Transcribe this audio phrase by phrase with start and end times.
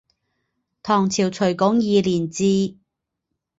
[0.81, 2.75] 唐朝垂拱二年置。